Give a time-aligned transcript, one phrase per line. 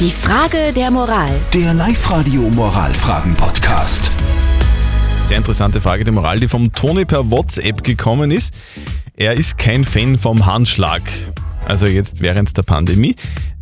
[0.00, 1.30] Die Frage der Moral.
[1.52, 4.10] Der Live-Radio Moralfragen-Podcast.
[5.28, 8.52] Sehr interessante Frage der Moral, die vom Toni per WhatsApp gekommen ist.
[9.16, 11.02] Er ist kein Fan vom Handschlag.
[11.66, 13.14] Also jetzt während der Pandemie.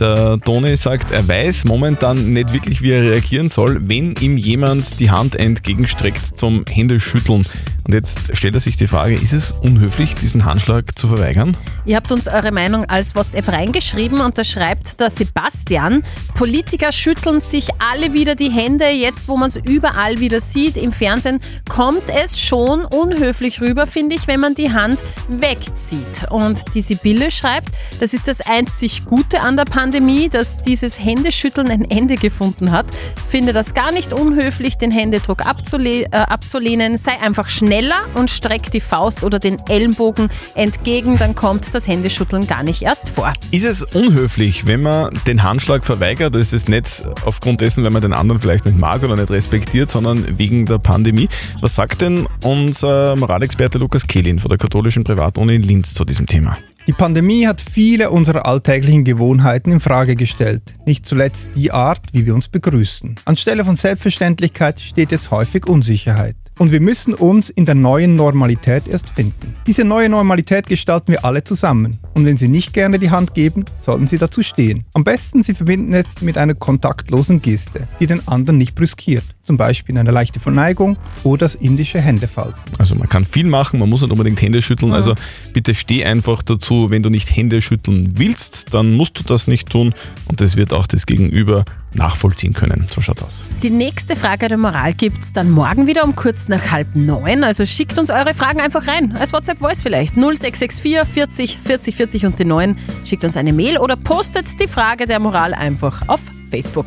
[0.00, 4.98] Der Toni sagt, er weiß momentan nicht wirklich, wie er reagieren soll, wenn ihm jemand
[5.00, 7.44] die Hand entgegenstreckt zum Händeschütteln.
[7.86, 11.54] Und jetzt stellt er sich die Frage, ist es unhöflich, diesen Handschlag zu verweigern?
[11.84, 16.02] Ihr habt uns eure Meinung als WhatsApp reingeschrieben und da schreibt der Sebastian,
[16.34, 20.92] Politiker schütteln sich alle wieder die Hände, jetzt wo man es überall wieder sieht im
[20.92, 26.26] Fernsehen, kommt es schon unhöflich rüber, finde ich, wenn man die Hand wegzieht.
[26.30, 27.68] Und die Sibylle schreibt,
[28.00, 29.83] das ist das einzig Gute an der Pandemie,
[30.30, 32.86] dass dieses Händeschütteln ein Ende gefunden hat.
[33.28, 38.70] Finde das gar nicht unhöflich, den Händedruck abzule äh, abzulehnen, sei einfach schneller und streck
[38.70, 43.32] die Faust oder den Ellenbogen entgegen, dann kommt das Händeschütteln gar nicht erst vor.
[43.50, 46.34] Ist es unhöflich, wenn man den Handschlag verweigert?
[46.34, 49.90] Das ist nicht aufgrund dessen, weil man den anderen vielleicht nicht mag oder nicht respektiert,
[49.90, 51.28] sondern wegen der Pandemie.
[51.60, 56.26] Was sagt denn unser Moralexperte Lukas Kehlin von der katholischen Privatuni in Linz zu diesem
[56.26, 56.56] Thema?
[56.86, 62.26] Die Pandemie hat viele unserer alltäglichen Gewohnheiten in Frage gestellt, nicht zuletzt die Art, wie
[62.26, 63.16] wir uns begrüßen.
[63.24, 66.36] Anstelle von Selbstverständlichkeit steht jetzt häufig Unsicherheit.
[66.58, 69.56] Und wir müssen uns in der neuen Normalität erst finden.
[69.66, 71.98] Diese neue Normalität gestalten wir alle zusammen.
[72.14, 74.84] Und wenn Sie nicht gerne die Hand geben, sollten Sie dazu stehen.
[74.92, 79.24] Am besten Sie verbinden es mit einer kontaktlosen Geste, die den anderen nicht brüskiert.
[79.44, 82.58] Zum Beispiel eine leichte Verneigung oder das indische Händefalten.
[82.78, 84.94] Also man kann viel machen, man muss nicht unbedingt Hände schütteln.
[84.94, 85.14] Also
[85.52, 89.68] bitte steh einfach dazu, wenn du nicht Hände schütteln willst, dann musst du das nicht
[89.68, 89.94] tun
[90.26, 92.86] und das wird auch das Gegenüber nachvollziehen können.
[92.90, 93.44] So schaut's aus.
[93.62, 97.44] Die nächste Frage der Moral gibt's dann morgen wieder um kurz nach halb neun.
[97.44, 99.14] Also schickt uns eure Fragen einfach rein.
[99.18, 102.76] Als WhatsApp-Voice vielleicht 0664 40 40 40 und die 9.
[103.04, 106.86] Schickt uns eine Mail oder postet die Frage der Moral einfach auf Facebook.